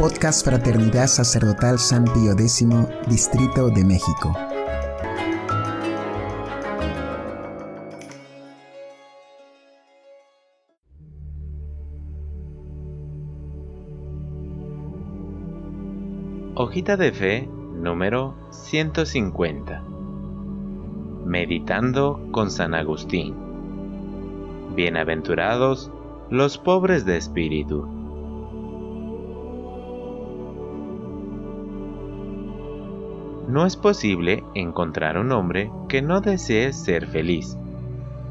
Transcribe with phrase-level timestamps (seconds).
[0.00, 2.66] Podcast Fraternidad Sacerdotal San Pío X,
[3.06, 4.32] Distrito de México.
[16.54, 19.84] Hojita de Fe número 150.
[21.26, 23.34] Meditando con San Agustín.
[24.74, 25.92] Bienaventurados
[26.30, 27.99] los pobres de espíritu.
[33.50, 37.58] No es posible encontrar un hombre que no desee ser feliz.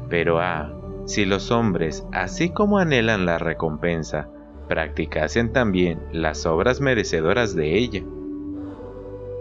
[0.08, 0.72] Pero ah,
[1.04, 4.30] si los hombres, así como anhelan la recompensa,
[4.66, 8.02] practicasen también las obras merecedoras de ella,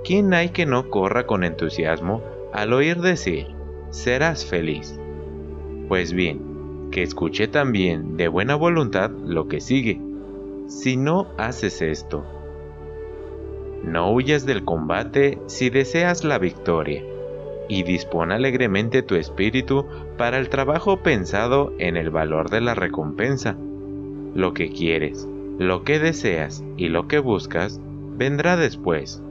[0.03, 2.21] ¿quién hay que no corra con entusiasmo
[2.51, 3.47] al oír decir,
[3.89, 4.99] serás feliz?
[5.87, 10.01] Pues bien, que escuche también de buena voluntad lo que sigue.
[10.67, 12.25] Si no haces esto,
[13.83, 17.03] no huyas del combate si deseas la victoria,
[17.67, 19.85] y dispón alegremente tu espíritu
[20.17, 23.55] para el trabajo pensado en el valor de la recompensa.
[24.35, 27.79] Lo que quieres, lo que deseas y lo que buscas
[28.17, 29.21] vendrá después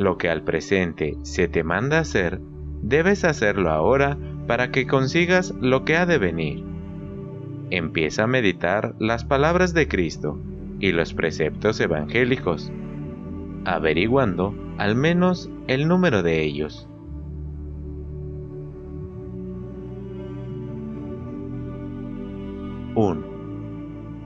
[0.00, 2.40] lo que al presente se te manda hacer,
[2.80, 6.64] debes hacerlo ahora para que consigas lo que ha de venir.
[7.70, 10.38] Empieza a meditar las palabras de Cristo
[10.78, 12.72] y los preceptos evangélicos,
[13.64, 16.88] averiguando al menos el número de ellos.
[22.94, 23.24] ¡1!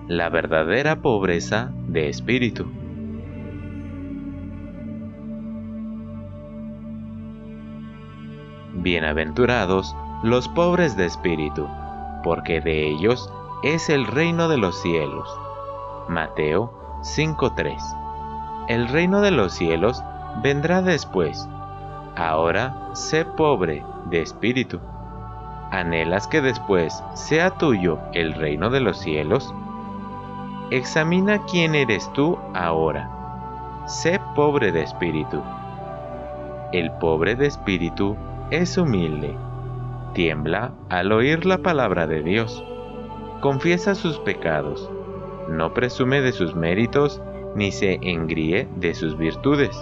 [0.09, 2.67] La verdadera pobreza de espíritu.
[8.75, 11.67] Bienaventurados los pobres de espíritu,
[12.23, 15.29] porque de ellos es el reino de los cielos.
[16.09, 18.04] Mateo 5:3
[18.67, 20.03] El reino de los cielos
[20.43, 21.49] vendrá después.
[22.17, 24.81] Ahora sé pobre de espíritu.
[25.71, 29.55] ¿Anhelas que después sea tuyo el reino de los cielos?
[30.71, 33.11] Examina quién eres tú ahora.
[33.87, 35.43] Sé pobre de espíritu.
[36.73, 38.17] El pobre de espíritu
[38.51, 39.37] es humilde,
[40.15, 42.65] tiembla al oír la palabra de Dios,
[43.41, 44.91] confiesa sus pecados,
[45.49, 47.21] no presume de sus méritos
[47.55, 49.77] ni se engríe de sus virtudes.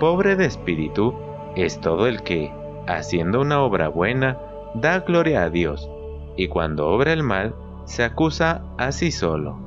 [0.00, 1.14] Pobre de espíritu
[1.54, 2.52] es todo el que,
[2.86, 4.38] haciendo una obra buena,
[4.74, 5.88] da gloria a Dios,
[6.36, 7.54] y cuando obra el mal,
[7.84, 9.58] se acusa a sí solo.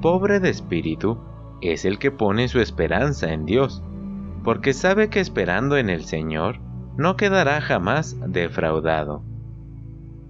[0.00, 1.18] Pobre de espíritu
[1.60, 3.82] es el que pone su esperanza en Dios,
[4.44, 6.58] porque sabe que esperando en el Señor
[6.96, 9.22] no quedará jamás defraudado.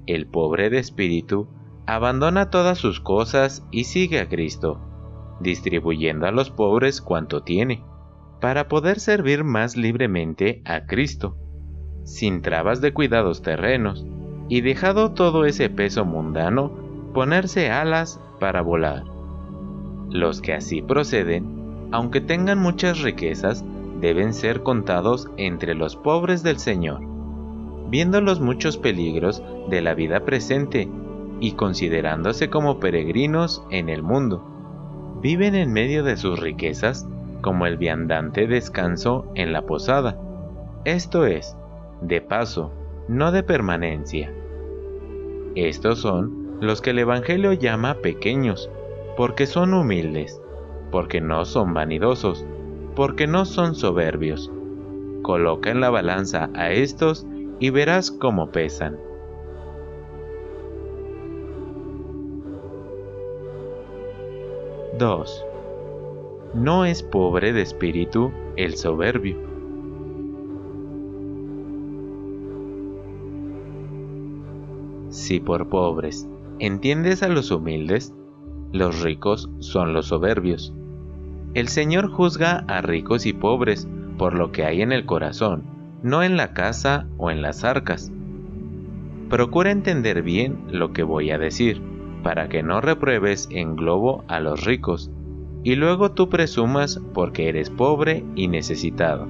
[0.07, 1.49] El pobre de espíritu
[1.95, 4.81] abandona todas sus cosas y sigue a Cristo,
[5.41, 7.85] distribuyendo a los pobres cuanto tiene,
[8.41, 11.37] para poder servir más libremente a Cristo,
[12.05, 14.07] sin trabas de cuidados terrenos,
[14.49, 16.73] y dejado todo ese peso mundano,
[17.13, 19.05] ponerse alas para volar.
[20.09, 23.67] Los que así proceden, aunque tengan muchas riquezas,
[24.01, 27.01] deben ser contados entre los pobres del Señor,
[27.91, 30.89] viendo los muchos peligros de la vida presente
[31.43, 34.45] y considerándose como peregrinos en el mundo.
[35.21, 37.05] Viven en medio de sus riquezas
[37.41, 40.17] como el viandante descanso en la posada,
[40.85, 41.57] esto es,
[42.01, 42.71] de paso,
[43.09, 44.33] no de permanencia.
[45.57, 48.71] Estos son los que el Evangelio llama pequeños,
[49.17, 50.41] porque son humildes,
[50.93, 52.47] porque no son vanidosos,
[52.95, 54.49] porque no son soberbios.
[55.23, 57.27] Coloca en la balanza a estos
[57.59, 58.97] y verás cómo pesan.
[65.03, 65.45] (2)
[66.55, 69.37] No es pobre de espíritu el soberbio.
[75.11, 78.15] Si por pobres entiendes a los humildes,
[78.73, 80.73] los ricos son los soberbios
[81.55, 85.65] el Señor juzga a ricos y pobres por lo que hay en el corazón,
[86.03, 88.11] no en la casa o en las arcas.
[89.29, 91.83] Procura entender bien lo que voy a decir,
[92.23, 95.11] para que no repruebes en globo a los ricos,
[95.65, 99.29] y luego tú presumas porque eres pobre y necesitado.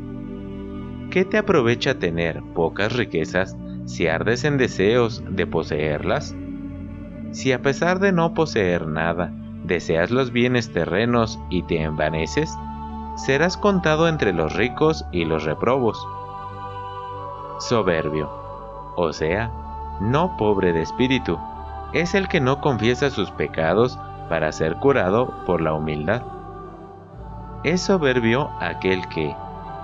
[1.11, 6.35] ¿Qué te aprovecha tener pocas riquezas si ardes en deseos de poseerlas?
[7.33, 9.33] Si a pesar de no poseer nada,
[9.65, 12.51] deseas los bienes terrenos y te envaneces,
[13.17, 15.99] serás contado entre los ricos y los reprobos.
[17.61, 18.31] Soberbio,
[18.97, 19.53] o sea,
[20.01, 21.39] no pobre de espíritu,
[21.93, 23.99] es el que no confiesa sus pecados
[24.29, 26.23] para ser curado por la humildad.
[27.65, 29.35] Es soberbio aquel que,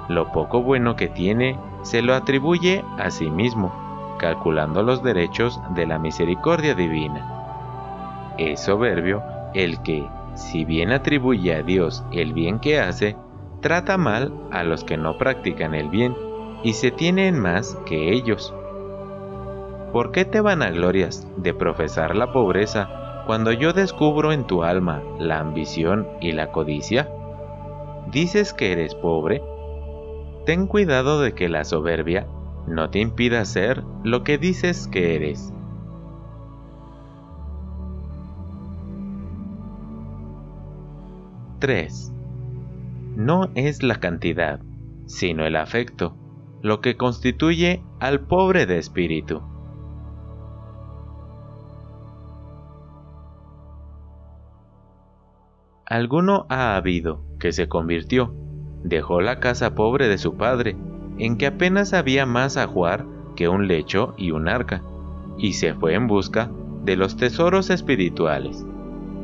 [0.08, 3.72] lo poco bueno que tiene, se lo atribuye a sí mismo,
[4.19, 8.34] calculando los derechos de la misericordia divina.
[8.38, 9.22] Es soberbio
[9.55, 13.16] el que, si bien atribuye a Dios el bien que hace,
[13.60, 16.16] trata mal a los que no practican el bien
[16.62, 18.55] y se tienen más que ellos.
[19.98, 25.40] ¿Por qué te vanaglorias de profesar la pobreza cuando yo descubro en tu alma la
[25.40, 27.10] ambición y la codicia?
[28.12, 29.42] ¿Dices que eres pobre?
[30.46, 32.28] Ten cuidado de que la soberbia
[32.68, 35.52] no te impida ser lo que dices que eres.
[41.58, 42.12] (3)
[43.16, 44.60] No es la cantidad,
[45.06, 46.14] sino el afecto,
[46.62, 49.42] lo que constituye al pobre de espíritu.
[55.90, 58.35] Alguno ha habido que se convirtió,
[58.85, 60.76] dejó la casa pobre de su padre,
[61.17, 63.06] en que apenas había más ajuar
[63.37, 64.82] que un lecho y un arca,
[65.38, 66.50] y se fue en busca
[66.85, 68.67] de los tesoros espirituales.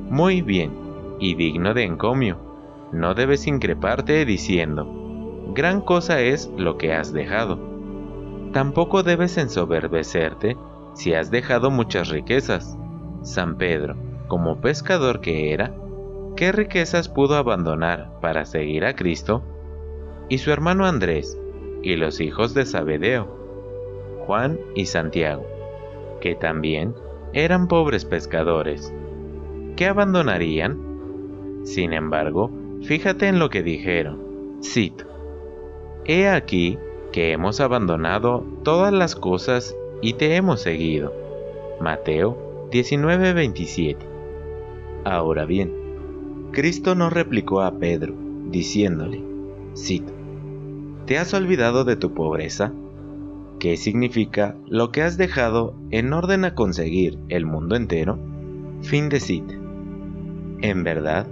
[0.08, 0.70] Muy bien,
[1.20, 2.38] y digno de encomio,
[2.93, 4.88] no debes increparte diciendo,
[5.55, 7.58] gran cosa es lo que has dejado.
[8.55, 10.56] Tampoco debes ensoberbecerte
[10.94, 12.78] si has dejado muchas riquezas.
[13.20, 13.96] San Pedro,
[14.28, 15.75] como pescador que era,
[16.36, 19.42] qué riquezas pudo abandonar para seguir a Cristo,
[20.28, 21.38] y su hermano Andrés,
[21.82, 23.28] y los hijos de Zabedeo,
[24.26, 25.46] Juan y Santiago,
[26.20, 26.94] que también
[27.32, 28.92] eran pobres pescadores.
[29.76, 31.62] ¿Qué abandonarían?
[31.64, 32.50] Sin embargo,
[32.82, 34.58] fíjate en lo que dijeron.
[34.62, 35.04] Cito.
[36.04, 36.78] He aquí
[37.12, 41.12] que hemos abandonado todas las cosas y te hemos seguido.
[41.81, 43.98] Mateo 19:27.
[45.04, 45.83] Ahora bien,
[46.54, 48.14] Cristo no replicó a Pedro,
[48.48, 49.24] diciéndole,
[49.76, 50.12] cito,
[51.04, 52.72] ¿te has olvidado de tu pobreza?
[53.58, 58.20] ¿Qué significa lo que has dejado en orden a conseguir el mundo entero?
[58.82, 59.52] Fin de cita.
[60.60, 61.26] En verdad,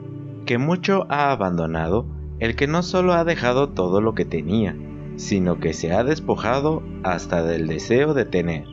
[0.45, 2.05] que mucho ha abandonado
[2.41, 4.77] el que no solo ha dejado todo lo que tenía,
[5.15, 8.65] sino que se ha despojado hasta del deseo de tener.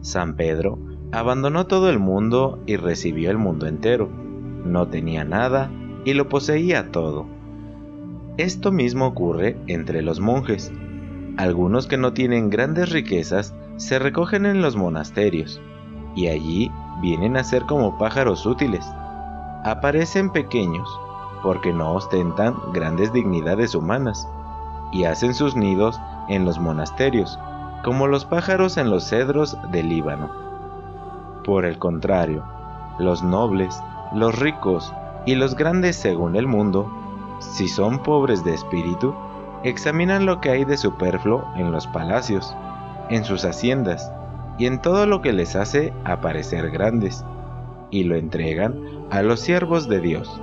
[0.00, 0.78] San Pedro
[1.10, 4.31] abandonó todo el mundo y recibió el mundo entero
[4.64, 5.70] no tenía nada
[6.04, 7.26] y lo poseía todo.
[8.38, 10.72] Esto mismo ocurre entre los monjes.
[11.36, 15.60] Algunos que no tienen grandes riquezas se recogen en los monasterios
[16.14, 16.70] y allí
[17.00, 18.84] vienen a ser como pájaros útiles.
[19.64, 20.88] Aparecen pequeños
[21.42, 24.28] porque no ostentan grandes dignidades humanas
[24.92, 25.98] y hacen sus nidos
[26.28, 27.38] en los monasterios,
[27.82, 30.30] como los pájaros en los cedros del Líbano.
[31.44, 32.44] Por el contrario,
[32.98, 33.82] los nobles
[34.14, 34.92] los ricos
[35.24, 36.90] y los grandes según el mundo,
[37.40, 39.14] si son pobres de espíritu,
[39.64, 42.54] examinan lo que hay de superfluo en los palacios,
[43.08, 44.12] en sus haciendas
[44.58, 47.24] y en todo lo que les hace aparecer grandes,
[47.90, 48.78] y lo entregan
[49.10, 50.40] a los siervos de Dios.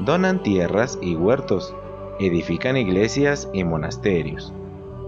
[0.00, 1.74] Donan tierras y huertos,
[2.18, 4.52] edifican iglesias y monasterios,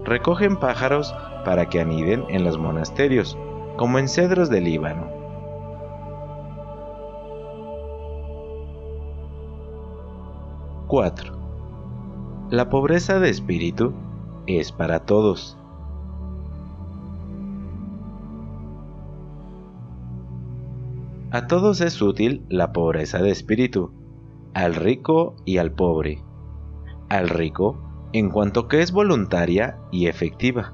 [0.03, 1.13] recogen pájaros
[1.45, 3.37] para que aniden en los monasterios,
[3.77, 5.18] como en cedros del Líbano
[10.89, 11.33] 4.
[12.49, 13.93] La pobreza de espíritu
[14.47, 15.55] es para todos.
[21.29, 23.91] A todos es útil la pobreza de espíritu,
[24.55, 26.23] al rico y al pobre.
[27.07, 27.77] Al rico,
[28.11, 30.73] en cuanto que es voluntaria y efectiva.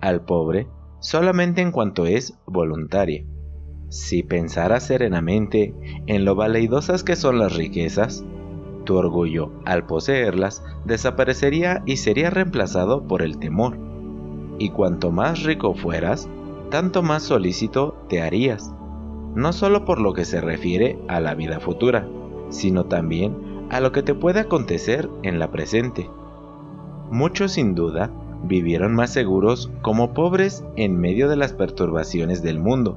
[0.00, 0.66] Al pobre,
[1.00, 3.26] solamente en cuanto es voluntaria.
[3.90, 5.74] Si pensara serenamente
[6.06, 8.24] en lo valeidosas que son las riquezas,
[8.86, 13.76] tu orgullo, al poseerlas, desaparecería y sería reemplazado por el temor.
[14.58, 16.30] Y cuanto más rico fueras,
[16.70, 18.72] tanto más solícito te harías,
[19.34, 22.08] no solo por lo que se refiere a la vida futura,
[22.48, 26.08] sino también a lo que te puede acontecer en la presente.
[27.10, 28.10] Muchos sin duda
[28.44, 32.96] vivieron más seguros como pobres en medio de las perturbaciones del mundo.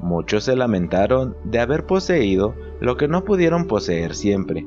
[0.00, 4.66] Muchos se lamentaron de haber poseído lo que no pudieron poseer siempre,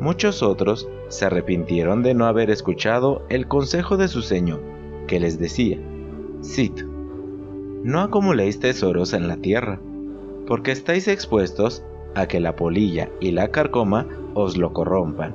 [0.00, 4.60] Muchos otros se arrepintieron de no haber escuchado el consejo de su Señor,
[5.06, 5.78] que les decía,
[6.42, 6.84] cito,
[7.84, 9.80] No acumuléis tesoros en la tierra,
[10.46, 11.84] porque estáis expuestos
[12.14, 15.34] a que la polilla y la carcoma os lo corrompan,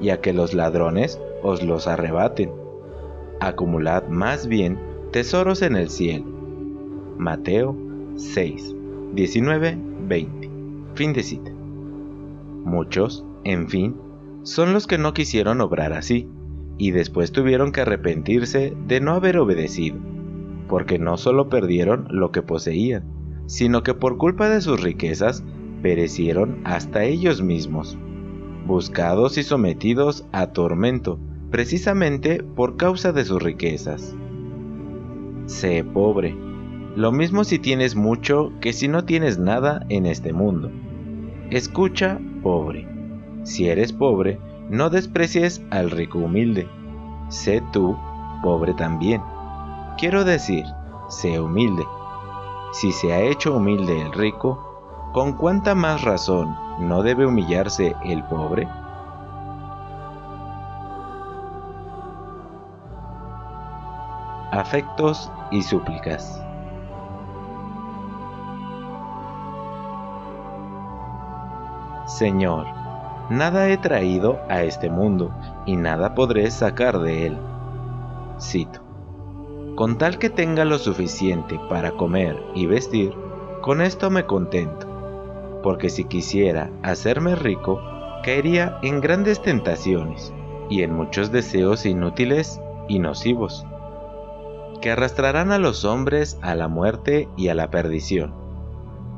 [0.00, 2.52] y a que los ladrones os los arrebaten.
[3.40, 4.78] Acumulad más bien
[5.10, 6.24] tesoros en el cielo.
[7.18, 7.76] Mateo
[8.16, 8.74] 6,
[9.14, 10.50] 19, 20.
[10.94, 11.50] Fin de cita.
[12.64, 13.96] Muchos, en fin,
[14.42, 16.28] son los que no quisieron obrar así,
[16.76, 19.96] y después tuvieron que arrepentirse de no haber obedecido,
[20.68, 23.04] porque no solo perdieron lo que poseían,
[23.46, 25.44] sino que por culpa de sus riquezas
[25.82, 27.96] perecieron hasta ellos mismos,
[28.66, 31.18] buscados y sometidos a tormento,
[31.50, 34.16] precisamente por causa de sus riquezas.
[35.46, 36.34] Sé pobre,
[36.96, 40.70] lo mismo si tienes mucho que si no tienes nada en este mundo.
[41.50, 42.88] Escucha, pobre.
[43.44, 46.68] Si eres pobre, no desprecies al rico humilde.
[47.28, 47.96] Sé tú
[48.42, 49.22] pobre también.
[49.98, 50.64] Quiero decir,
[51.08, 51.84] sé humilde.
[52.72, 58.24] Si se ha hecho humilde el rico, ¿con cuánta más razón no debe humillarse el
[58.24, 58.66] pobre?
[64.50, 66.40] Afectos y súplicas.
[72.06, 72.83] Señor,
[73.30, 77.38] Nada he traído a este mundo y nada podré sacar de él.
[78.38, 78.80] Cito.
[79.76, 83.14] Con tal que tenga lo suficiente para comer y vestir,
[83.62, 84.86] con esto me contento,
[85.62, 87.80] porque si quisiera hacerme rico,
[88.22, 90.34] caería en grandes tentaciones
[90.68, 93.66] y en muchos deseos inútiles y nocivos,
[94.82, 98.34] que arrastrarán a los hombres a la muerte y a la perdición,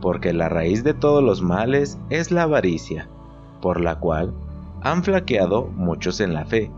[0.00, 3.08] porque la raíz de todos los males es la avaricia
[3.60, 4.34] por la cual
[4.82, 6.70] han flaqueado muchos en la fe,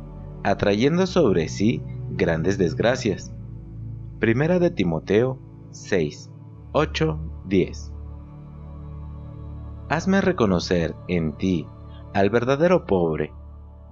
[0.44, 3.32] atrayendo sobre sí grandes desgracias.
[4.18, 5.38] Primera de Timoteo
[5.70, 6.30] 6,
[6.73, 7.92] 8, 10.
[9.90, 11.66] Hazme reconocer en ti
[12.14, 13.32] al verdadero pobre,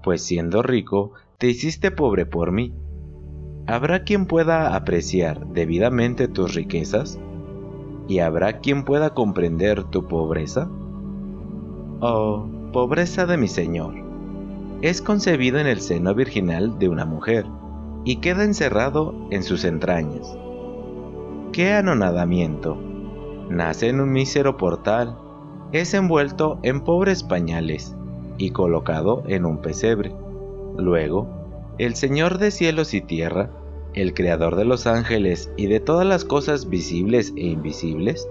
[0.02, 2.75] pues siendo rico te hiciste pobre por mí.
[3.66, 7.19] ¿Habrá quien pueda apreciar debidamente tus riquezas?
[8.09, 10.71] ¿Y habrá quien pueda comprender tu pobreza?
[12.00, 13.95] Oh, pobreza de mi Señor.
[14.83, 17.47] Es concebido en el seno virginal de una mujer
[18.04, 20.37] y queda encerrado en sus entrañas.
[21.52, 22.76] ¡Qué anonadamiento!
[23.49, 25.16] Nace en un mísero portal,
[25.73, 27.97] es envuelto en pobres pañales
[28.37, 30.14] y colocado en un pesebre.
[30.76, 31.28] Luego,
[31.78, 33.49] el Señor de cielos y tierra,
[33.95, 38.28] el Creador de los ángeles y de todas las cosas visibles e invisibles,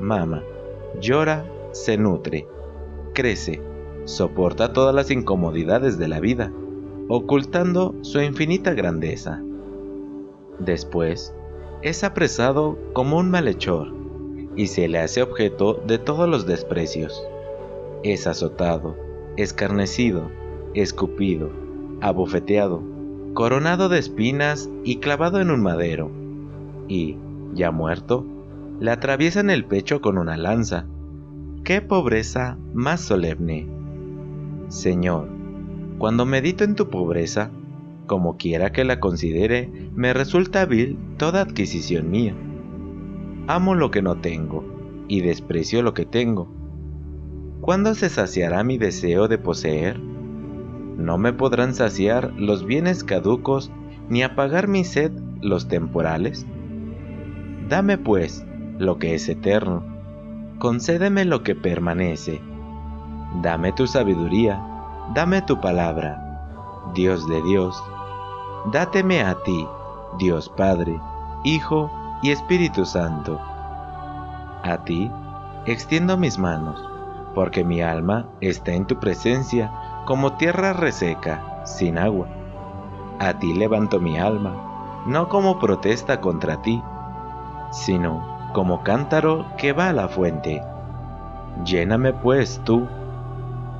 [0.00, 0.42] mama,
[1.00, 2.48] llora, se nutre,
[3.14, 3.62] crece,
[4.06, 6.52] soporta todas las incomodidades de la vida,
[7.08, 9.42] ocultando su infinita grandeza.
[10.58, 11.34] Después,
[11.82, 13.92] es apresado como un malhechor
[14.56, 17.22] y se le hace objeto de todos los desprecios.
[18.02, 18.96] Es azotado,
[19.36, 20.30] escarnecido,
[20.72, 21.50] escupido,
[22.00, 22.82] abofeteado,
[23.34, 26.10] coronado de espinas y clavado en un madero.
[26.88, 27.16] Y,
[27.54, 28.24] ya muerto,
[28.78, 30.86] le atraviesan el pecho con una lanza.
[31.64, 33.75] ¡Qué pobreza más solemne!
[34.68, 35.28] Señor,
[35.98, 37.50] cuando medito en tu pobreza,
[38.06, 42.34] como quiera que la considere, me resulta vil toda adquisición mía.
[43.46, 44.64] Amo lo que no tengo
[45.06, 46.48] y desprecio lo que tengo.
[47.60, 50.00] ¿Cuándo se saciará mi deseo de poseer?
[50.00, 53.70] No me podrán saciar los bienes caducos
[54.08, 56.44] ni apagar mi sed los temporales.
[57.68, 58.44] Dame pues
[58.78, 59.84] lo que es eterno,
[60.58, 62.40] concédeme lo que permanece
[63.42, 64.60] Dame tu sabiduría,
[65.12, 66.40] dame tu palabra,
[66.94, 67.82] Dios de Dios.
[68.72, 69.68] Dáteme a ti,
[70.18, 70.98] Dios Padre,
[71.44, 71.90] Hijo
[72.22, 73.38] y Espíritu Santo.
[74.62, 75.10] A ti
[75.66, 76.82] extiendo mis manos,
[77.34, 79.70] porque mi alma está en tu presencia
[80.06, 82.28] como tierra reseca, sin agua.
[83.18, 84.54] A ti levanto mi alma,
[85.06, 86.82] no como protesta contra ti,
[87.70, 88.24] sino
[88.54, 90.62] como cántaro que va a la fuente.
[91.64, 92.86] Lléname pues tú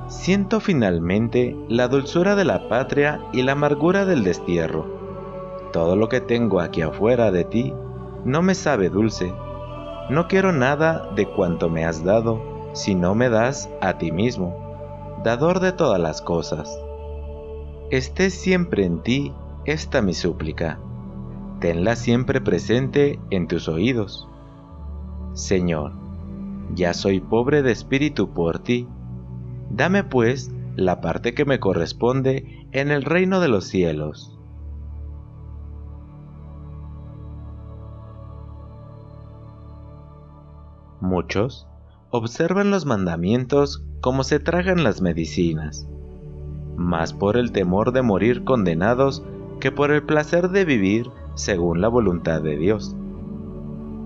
[0.07, 4.85] Siento finalmente la dulzura de la patria y la amargura del destierro.
[5.73, 7.73] Todo lo que tengo aquí afuera de ti
[8.23, 9.33] no me sabe dulce.
[10.09, 15.19] No quiero nada de cuanto me has dado si no me das a ti mismo,
[15.25, 16.79] dador de todas las cosas.
[17.89, 19.33] Esté siempre en ti
[19.65, 20.79] esta mi súplica.
[21.59, 24.29] Tenla siempre presente en tus oídos.
[25.33, 25.91] Señor,
[26.75, 28.87] ya soy pobre de espíritu por ti
[29.69, 34.37] Dame pues la parte que me corresponde en el reino de los cielos.
[41.01, 41.67] Muchos
[42.09, 45.87] observan los mandamientos como se tragan las medicinas,
[46.75, 49.23] más por el temor de morir condenados
[49.59, 52.95] que por el placer de vivir según la voluntad de Dios.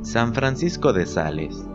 [0.01, 1.65] San Francisco de Sales